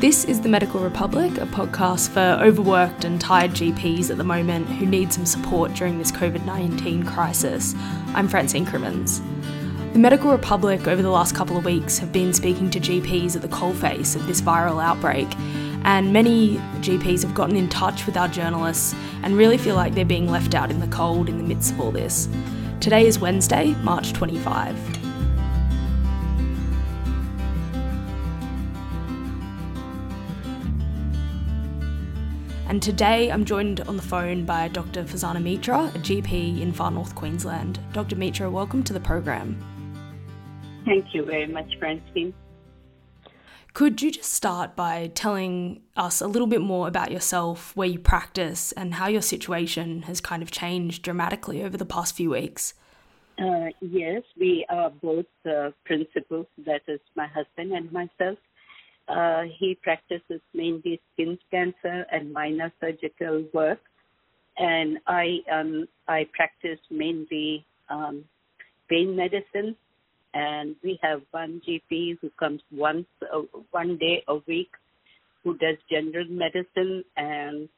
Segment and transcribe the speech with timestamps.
[0.00, 4.66] This is The Medical Republic, a podcast for overworked and tired GPs at the moment
[4.66, 7.74] who need some support during this COVID 19 crisis.
[8.14, 9.20] I'm Francine Crimmins.
[9.92, 13.42] The Medical Republic over the last couple of weeks have been speaking to GPs at
[13.42, 15.28] the coalface of this viral outbreak,
[15.84, 20.06] and many GPs have gotten in touch with our journalists and really feel like they're
[20.06, 22.26] being left out in the cold in the midst of all this.
[22.80, 24.99] Today is Wednesday, March 25.
[32.70, 35.02] And today I'm joined on the phone by Dr.
[35.02, 37.80] Fazana Mitra, a GP in far north Queensland.
[37.92, 38.14] Dr.
[38.14, 39.58] Mitra, welcome to the program.
[40.84, 42.32] Thank you very much, Francine.
[43.72, 47.98] Could you just start by telling us a little bit more about yourself, where you
[47.98, 52.74] practice, and how your situation has kind of changed dramatically over the past few weeks?
[53.36, 58.38] Uh, yes, we are both uh, principals, that is my husband and myself,
[59.10, 63.80] uh, he practices mainly skin cancer and minor surgical work,
[64.56, 68.24] and I um, I practice mainly um,
[68.88, 69.76] pain medicine.
[70.32, 73.40] And we have one GP who comes once uh,
[73.72, 74.70] one day a week,
[75.42, 77.68] who does general medicine, and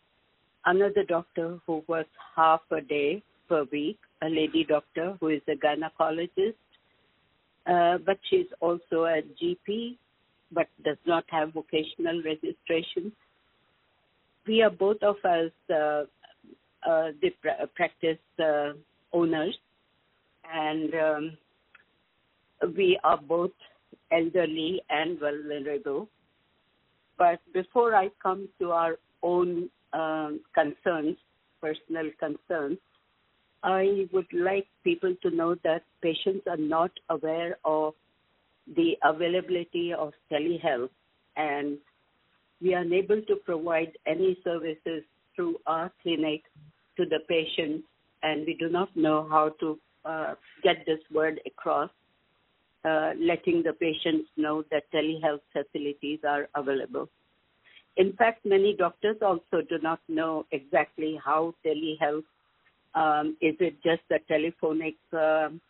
[0.67, 5.55] another doctor who works half a day per week, a lady doctor who is a
[5.55, 6.55] gynecologist.
[7.64, 9.96] Uh, but she's also a GP
[10.53, 13.12] but does not have vocational registration.
[14.47, 16.05] We are both of us uh,
[16.89, 18.73] uh, the pra- practice uh,
[19.12, 19.56] owners,
[20.53, 21.39] and um,
[22.77, 23.53] we are both
[24.11, 26.08] elderly and vulnerable.
[27.19, 31.17] But before I come to our own um, concerns,
[31.61, 32.78] personal concerns,
[33.62, 37.95] I would like people to know that patients are not aware of
[38.77, 40.91] the availability of telehealth
[41.36, 41.78] and
[42.60, 45.02] we are unable to provide any services
[45.34, 46.42] through our clinic
[46.96, 47.84] to the patients
[48.23, 51.90] and we do not know how to uh, get this word across,
[52.84, 57.08] uh, letting the patients know that telehealth facilities are available.
[57.96, 62.24] In fact, many doctors also do not know exactly how telehealth,
[62.94, 65.61] um, is it just a telephonic um,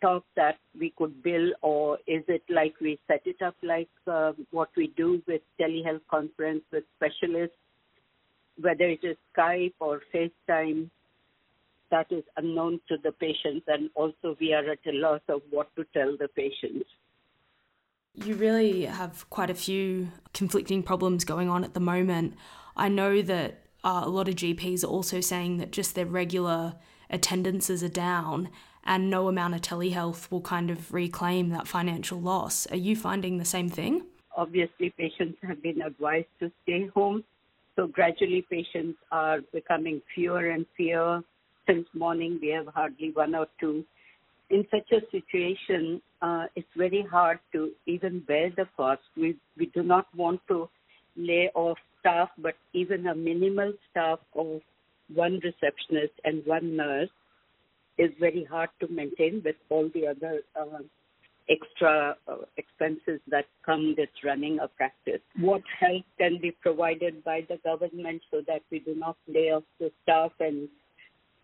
[0.00, 4.32] talk that we could bill, or is it like we set it up like uh,
[4.50, 7.56] what we do with telehealth conference with specialists,
[8.60, 10.90] whether it is Skype or FaceTime?
[11.90, 15.74] That is unknown to the patients, and also we are at a loss of what
[15.76, 16.86] to tell the patients.
[18.14, 22.34] You really have quite a few conflicting problems going on at the moment.
[22.76, 26.74] I know that uh, a lot of GPs are also saying that just their regular
[27.08, 28.50] attendances are down
[28.84, 32.66] and no amount of telehealth will kind of reclaim that financial loss.
[32.66, 34.04] Are you finding the same thing?
[34.36, 37.24] Obviously, patients have been advised to stay home.
[37.76, 41.22] So gradually, patients are becoming fewer and fewer.
[41.66, 43.84] Since morning, we have hardly one or two.
[44.48, 49.02] In such a situation, uh, it's very hard to even bear the cost.
[49.16, 50.68] We, we do not want to
[51.16, 54.60] lay off staff, but even a minimal staff of
[55.14, 57.10] one receptionist and one nurse
[58.00, 60.78] is very hard to maintain with all the other uh,
[61.50, 65.20] extra uh, expenses that come with running a practice.
[65.38, 69.64] What help can be provided by the government so that we do not lay off
[69.78, 70.32] the staff?
[70.40, 70.68] And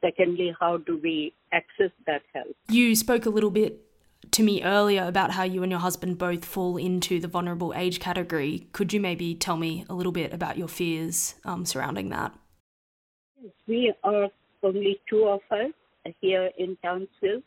[0.01, 2.57] secondly, how do we access that help?
[2.69, 3.83] You spoke a little bit
[4.31, 8.01] to me earlier about how you and your husband both fall into the vulnerable age
[8.01, 8.69] category.
[8.73, 12.35] Could you maybe tell me a little bit about your fears um, surrounding that?
[13.67, 14.29] We are
[14.63, 15.73] only two of us
[16.21, 17.43] here in Townsville.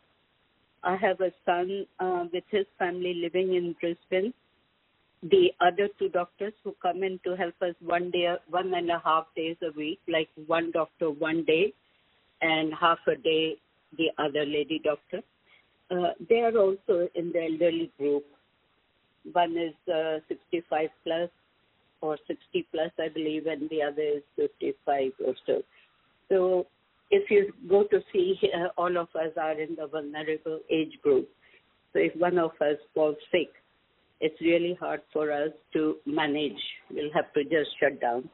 [0.84, 4.34] I have a son uh, with his family living in Brisbane.
[5.22, 9.02] The other two doctors who come in to help us one day, one and a
[9.04, 11.74] half days a week, like one doctor one day
[12.42, 13.58] and half a day
[13.98, 15.22] the other lady doctor.
[15.92, 18.24] Uh, they are also in the elderly group.
[19.34, 21.30] One is uh, 65 plus
[22.02, 25.62] or 60 plus, I believe, and the other is 55 or so.
[26.30, 26.68] So
[27.12, 31.30] if you go to see, uh, all of us are in the vulnerable age group.
[31.94, 33.50] So if one of us falls sick,
[34.22, 36.60] it's really hard for us to manage.
[36.92, 38.30] We'll have to just shut down.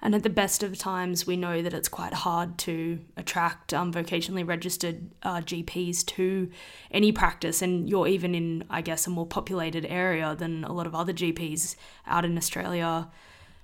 [0.00, 3.92] And at the best of times, we know that it's quite hard to attract um,
[3.92, 6.50] vocationally registered uh, GPs to
[6.92, 7.62] any practice.
[7.62, 11.12] And you're even in, I guess, a more populated area than a lot of other
[11.12, 11.74] GPs
[12.06, 13.08] out in Australia.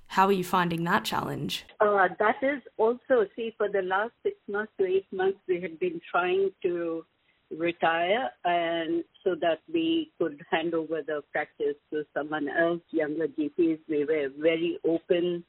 [0.07, 1.65] How are you finding that challenge?
[1.79, 5.79] Uh, that is also, see, for the last six months to eight months, we had
[5.79, 7.05] been trying to
[7.51, 13.79] retire and so that we could hand over the practice to someone else, younger GPs.
[13.89, 15.43] We were very open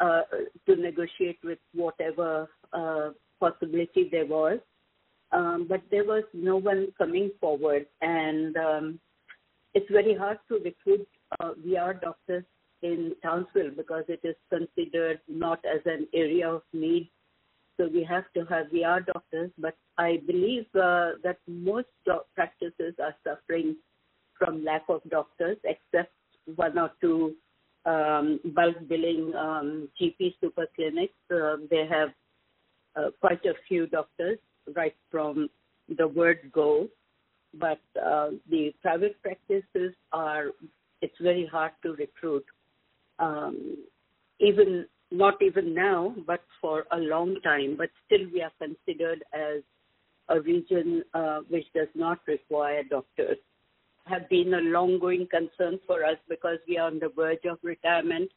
[0.00, 0.22] uh,
[0.66, 4.58] to negotiate with whatever uh, possibility there was.
[5.32, 9.00] Um, but there was no one coming forward, and um,
[9.74, 11.06] it's very hard to recruit
[11.38, 12.44] uh, VR doctors
[12.82, 17.10] in Townsville because it is considered not as an area of need
[17.80, 19.50] so we have to have VR doctors.
[19.56, 21.88] But I believe uh, that most
[22.34, 23.76] practices are suffering
[24.38, 26.12] from lack of doctors, except
[26.56, 27.36] one or two
[27.86, 31.14] um, bulk billing um, GP super clinics.
[31.30, 32.10] Uh, they have
[32.96, 34.38] uh, quite a few doctors
[34.76, 35.48] right from
[35.96, 36.86] the word go.
[37.54, 40.48] But uh, the private practices are,
[41.00, 42.44] it's very hard to recruit.
[43.20, 43.76] Um,
[44.40, 47.76] even not even now, but for a long time.
[47.76, 49.62] But still, we are considered as
[50.28, 53.36] a region uh, which does not require doctors.
[54.06, 58.30] Have been a long-going concern for us because we are on the verge of retirement.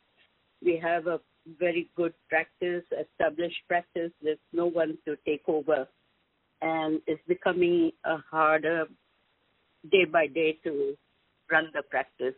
[0.63, 1.19] We have a
[1.59, 4.11] very good practice, established practice.
[4.21, 5.87] There's no one to take over,
[6.61, 8.85] and it's becoming harder
[9.91, 10.95] day by day to
[11.51, 12.35] run the practice.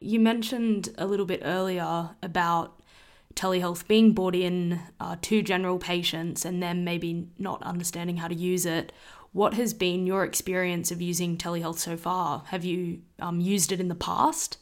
[0.00, 2.80] You mentioned a little bit earlier about
[3.34, 8.34] telehealth being brought in uh, to general patients and then maybe not understanding how to
[8.34, 8.92] use it.
[9.32, 12.44] What has been your experience of using telehealth so far?
[12.46, 14.58] Have you um, used it in the past?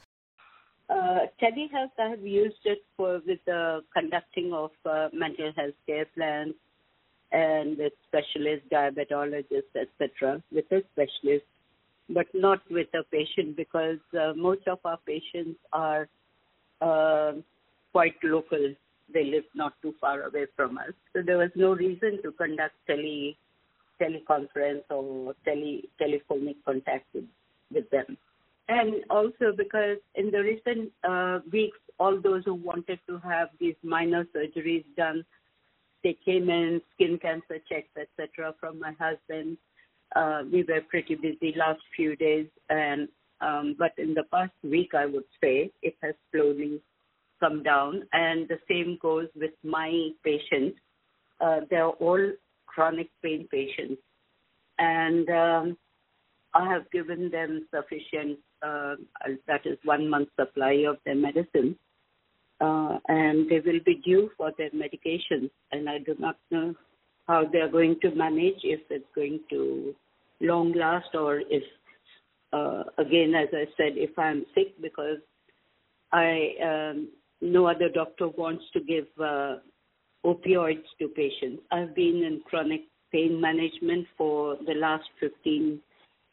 [0.89, 6.07] Uh, telehealth, I have used it for with the conducting of uh, mental health care
[6.15, 6.55] plans
[7.33, 11.45] and with specialists, diabetologists, etc., with a specialist,
[12.09, 16.09] but not with a patient because uh, most of our patients are
[16.81, 17.33] uh,
[17.93, 18.75] quite local.
[19.13, 20.93] They live not too far away from us.
[21.13, 23.37] So there was no reason to conduct tele
[24.01, 27.25] teleconference or tele telephonic contact with,
[27.73, 28.17] with them.
[28.69, 33.77] And also because in the recent uh, weeks, all those who wanted to have these
[33.83, 35.25] minor surgeries done,
[36.05, 38.55] they came in, skin cancer checks, etc.
[38.61, 39.57] from my husband.
[40.15, 43.09] Uh, we were pretty busy last few days, and
[43.41, 46.81] um, but in the past week, I would say it has slowly
[47.41, 50.79] come down, and the same goes with my patients.
[51.41, 52.33] Uh, they're all
[52.67, 54.01] chronic pain patients,
[54.79, 55.77] and um,
[56.55, 58.95] I have given them sufficient, uh,
[59.47, 61.77] that is one month supply of their medicine,
[62.61, 66.75] uh, and they will be due for their medications, and I do not know
[67.29, 69.95] how they are going to manage if it's going to
[70.41, 71.63] long last or if
[72.53, 75.19] uh, again as i said if i'm sick because
[76.13, 77.09] i um,
[77.41, 79.57] no other doctor wants to give uh,
[80.25, 81.63] opioids to patients.
[81.71, 82.83] I've been in chronic
[83.13, 85.81] pain management for the last 15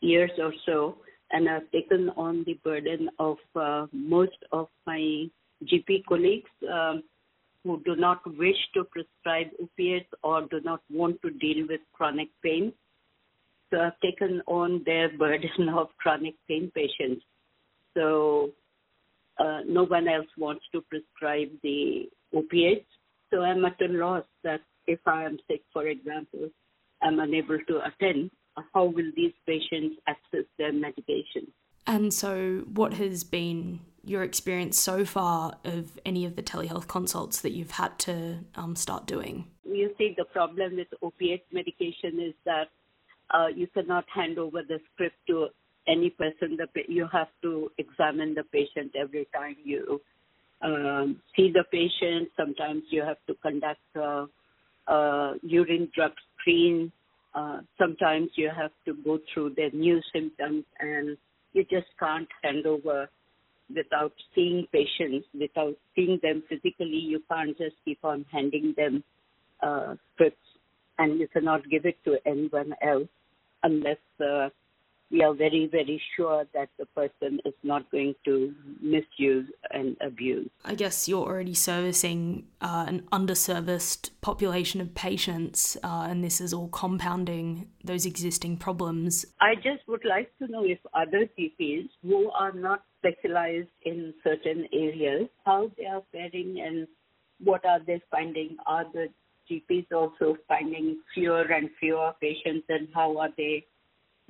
[0.02, 0.98] years or so,
[1.32, 5.26] and I've taken on the burden of uh, most of my
[5.66, 7.04] GP colleagues um,
[7.64, 12.30] who do not wish to prescribe opiates or do not want to deal with chronic
[12.44, 12.74] pain.
[13.72, 17.24] So I've taken on their burden of chronic pain patients.
[17.96, 18.52] So
[19.40, 22.88] uh, no one else wants to prescribe the opiates.
[23.32, 26.50] So I'm at a loss that if I am sick, for example,
[27.02, 28.32] I'm unable to attend,
[28.74, 31.52] how will these patients access their medication?
[31.88, 37.42] And so, what has been your experience so far of any of the telehealth consults
[37.42, 39.46] that you've had to um, start doing?
[39.64, 42.70] You see, the problem with opiate medication is that
[43.32, 45.48] uh, you cannot hand over the script to
[45.88, 46.58] any person,
[46.88, 50.00] you have to examine the patient every time you
[50.62, 52.30] um, see the patient.
[52.38, 54.26] Sometimes you have to conduct a,
[54.88, 56.92] a urine drug screen.
[57.36, 61.18] Uh, sometimes you have to go through their new symptoms, and
[61.54, 63.10] you just can't hand over
[63.74, 66.88] without seeing patients, without seeing them physically.
[66.88, 69.04] You can't just keep on handing them
[69.62, 70.48] uh, scripts,
[70.98, 73.08] and you cannot give it to anyone else
[73.64, 74.50] unless uh,
[75.14, 78.52] we are very, very sure that the person is not going to
[78.82, 80.50] misuse and abuse.
[80.66, 86.52] I guess you're already servicing uh, an underserviced population of patients, uh, and this is
[86.52, 89.24] all compounding those existing problems.
[89.40, 94.68] I just would like to know if other GPs who are not specialized in certain
[94.74, 96.88] areas, how they are faring and
[97.44, 98.58] what are they finding?
[98.66, 99.10] Are the
[99.52, 103.66] GPs also finding fewer and fewer patients, and how are they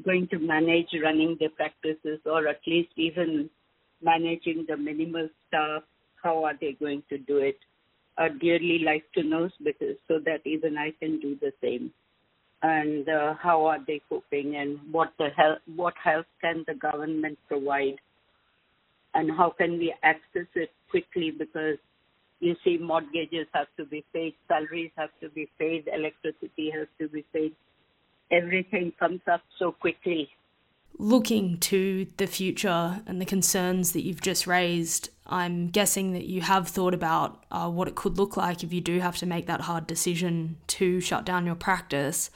[0.05, 3.49] going to manage running their practices or at least even
[4.01, 5.83] managing the minimal staff?
[6.23, 7.57] How are they going to do it?
[8.17, 11.91] I'd dearly like to know because so that even I can do the same.
[12.63, 17.37] and uh, how are they coping and what the help what help can the government
[17.47, 17.97] provide
[19.13, 21.77] and how can we access it quickly because
[22.39, 27.07] you see mortgages have to be paid salaries have to be paid electricity has to
[27.09, 27.53] be paid
[28.31, 30.29] everything comes up so quickly
[30.97, 36.41] looking to the future and the concerns that you've just raised, I'm guessing that you
[36.41, 39.47] have thought about uh, what it could look like if you do have to make
[39.47, 42.29] that hard decision to shut down your practice.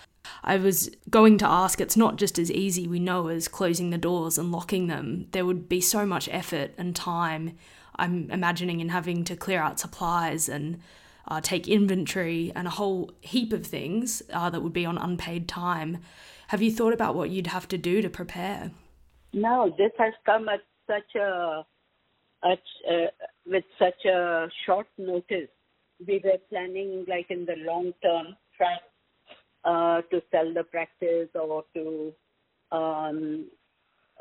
[0.43, 3.97] I was going to ask, it's not just as easy, we know, as closing the
[3.97, 5.27] doors and locking them.
[5.31, 7.57] There would be so much effort and time,
[7.95, 10.79] I'm imagining, in having to clear out supplies and
[11.27, 15.47] uh, take inventory and a whole heap of things uh, that would be on unpaid
[15.47, 15.99] time.
[16.47, 18.71] Have you thought about what you'd have to do to prepare?
[19.33, 21.65] No, this has come at such a,
[22.43, 23.07] at, uh,
[23.45, 25.49] with such a short notice.
[26.05, 28.79] We were planning like in the long term, trying
[29.65, 32.13] uh, to sell the practice or to
[32.71, 33.47] um,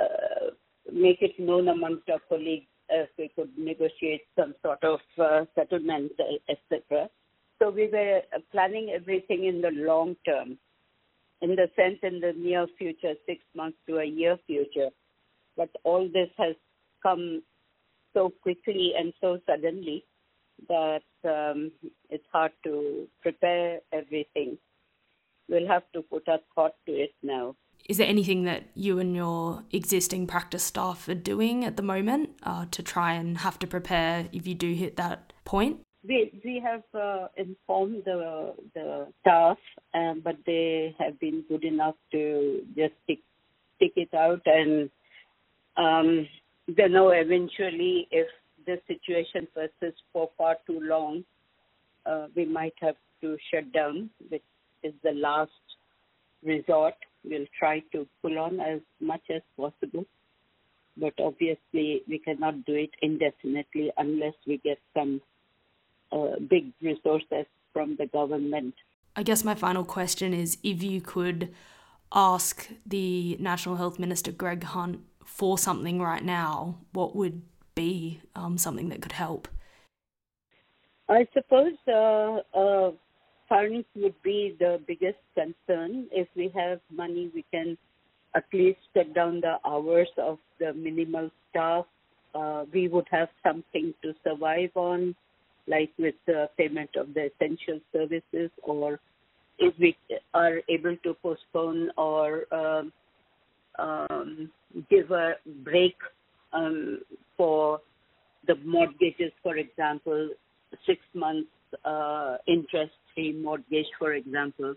[0.01, 0.51] uh,
[0.93, 6.13] make it known amongst our colleagues if we could negotiate some sort of uh, settlement,
[6.49, 7.09] etc.
[7.59, 8.21] So we were
[8.53, 10.59] planning everything in the long term
[11.43, 14.89] in the sense in the near future, six months to a year future.
[15.57, 16.55] But all this has
[17.03, 17.43] come
[18.15, 20.05] so quickly and so suddenly
[20.69, 21.71] that um,
[22.09, 24.57] it's hard to prepare everything.
[25.49, 27.55] We'll have to put our thought to it now.
[27.89, 32.31] Is there anything that you and your existing practice staff are doing at the moment
[32.43, 35.81] uh, to try and have to prepare if you do hit that point?
[36.07, 39.59] We we have uh, informed the the staff,
[39.95, 43.21] um, but they have been good enough to just stick
[43.77, 44.91] stick it out, and
[45.77, 46.29] um,
[46.69, 48.29] they know eventually if
[48.67, 51.25] the situation persists for far too long,
[52.05, 54.43] uh, we might have to shut down, which
[54.83, 55.51] is the last
[56.45, 56.95] resort.
[57.29, 60.05] We'll try to pull on as much as possible,
[60.97, 65.21] but obviously we cannot do it indefinitely unless we get some
[66.13, 68.75] uh, big resources from the government.
[69.17, 71.55] I guess my final question is if you could
[72.13, 77.43] ask the National Health Minister Greg Hunt for something right now, what would
[77.75, 79.49] be um, something that could help?
[81.09, 82.91] I suppose uh, uh,
[83.49, 86.07] funds would be the biggest concern.
[86.13, 87.77] If we have money, we can
[88.35, 91.87] at least cut down the hours of the minimal staff.
[92.35, 95.15] Uh, we would have something to survive on
[95.69, 99.01] like with the payment of the essential services, or
[99.59, 99.97] if we
[100.33, 102.93] are able to postpone or um,
[103.79, 104.51] um,
[104.91, 105.35] give a
[105.65, 105.97] break
[106.53, 107.01] um,
[107.37, 107.81] for
[108.47, 110.31] the mortgages, for example,
[110.87, 111.49] six months
[111.85, 114.75] uh, interest-free mortgage, for example,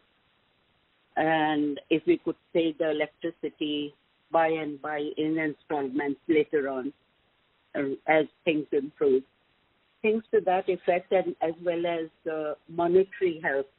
[1.16, 3.94] and if we could pay the electricity
[4.32, 6.94] by and by in installments later on
[7.76, 9.24] uh, as things improve
[10.02, 13.70] things to that effect, and as well as uh, monetary help,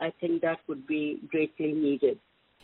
[0.00, 2.18] I think that would be greatly needed.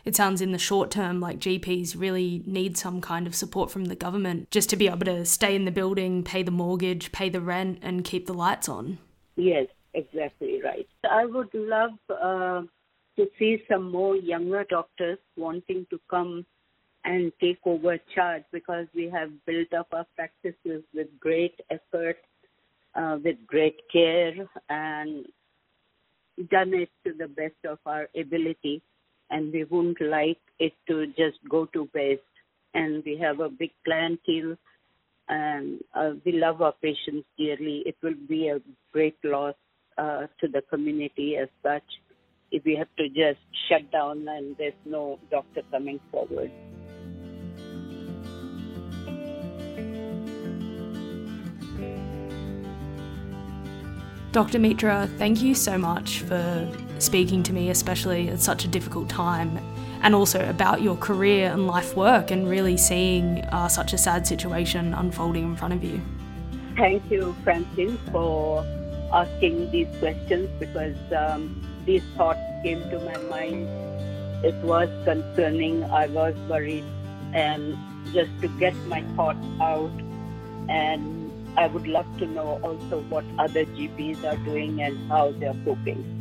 [0.05, 3.87] It sounds in the short term like GPs really need some kind of support from
[3.87, 7.29] the government just to be able to stay in the building, pay the mortgage, pay
[7.29, 8.99] the rent, and keep the lights on.
[9.39, 10.89] Yes, exactly right.
[11.09, 12.63] I would love uh,
[13.17, 16.45] to see some more younger doctors wanting to come
[17.05, 22.19] and take over charge because we have built up our practices with great effort
[22.97, 24.35] uh, with great care
[24.69, 25.25] and
[26.51, 28.83] done it to the best of our ability.
[29.31, 32.23] And we wouldn't like it to just go to waste.
[32.75, 34.57] And we have a big clientele
[35.29, 37.83] and uh, we love our patients dearly.
[37.87, 38.61] It will be a
[38.93, 39.55] great loss
[39.97, 41.83] uh, to the community as such
[42.51, 46.51] if we have to just shut down and there's no doctor coming forward.
[54.33, 54.59] Dr.
[54.59, 59.59] Mitra, thank you so much for speaking to me, especially at such a difficult time,
[60.03, 64.27] and also about your career and life work and really seeing uh, such a sad
[64.27, 66.01] situation unfolding in front of you.
[66.77, 68.65] Thank you, Francine, for
[69.13, 73.69] asking these questions because um, these thoughts came to my mind.
[74.45, 76.85] It was concerning, I was worried,
[77.35, 77.77] and
[78.13, 79.91] just to get my thoughts out
[80.69, 81.19] and
[81.57, 86.18] I would love to know also what other GPs are doing and how they're coping.